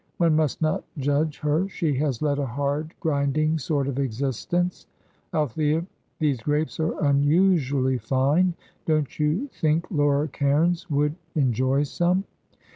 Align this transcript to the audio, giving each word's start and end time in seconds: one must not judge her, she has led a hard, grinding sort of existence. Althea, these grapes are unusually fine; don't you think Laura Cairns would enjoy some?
one 0.17 0.35
must 0.35 0.63
not 0.63 0.83
judge 0.97 1.37
her, 1.37 1.69
she 1.69 1.93
has 1.93 2.23
led 2.23 2.39
a 2.39 2.45
hard, 2.47 2.91
grinding 2.99 3.59
sort 3.59 3.87
of 3.87 3.99
existence. 3.99 4.87
Althea, 5.31 5.85
these 6.17 6.41
grapes 6.41 6.79
are 6.79 6.99
unusually 7.05 7.99
fine; 7.99 8.55
don't 8.87 9.19
you 9.19 9.47
think 9.53 9.85
Laura 9.91 10.27
Cairns 10.27 10.89
would 10.89 11.13
enjoy 11.35 11.83
some? 11.83 12.23